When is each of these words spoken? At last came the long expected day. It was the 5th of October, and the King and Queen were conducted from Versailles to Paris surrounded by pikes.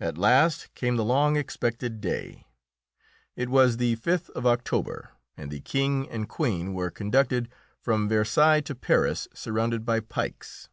At 0.00 0.16
last 0.16 0.72
came 0.74 0.96
the 0.96 1.04
long 1.04 1.36
expected 1.36 2.00
day. 2.00 2.46
It 3.36 3.50
was 3.50 3.76
the 3.76 3.96
5th 3.96 4.30
of 4.30 4.46
October, 4.46 5.10
and 5.36 5.50
the 5.50 5.60
King 5.60 6.08
and 6.08 6.26
Queen 6.26 6.72
were 6.72 6.90
conducted 6.90 7.50
from 7.78 8.08
Versailles 8.08 8.62
to 8.62 8.74
Paris 8.74 9.28
surrounded 9.34 9.84
by 9.84 10.00
pikes. 10.00 10.70